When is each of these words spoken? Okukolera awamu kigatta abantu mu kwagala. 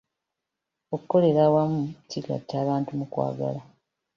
Okukolera 0.93 1.41
awamu 1.47 1.81
kigatta 2.09 2.53
abantu 2.63 2.91
mu 2.99 3.05
kwagala. 3.11 3.61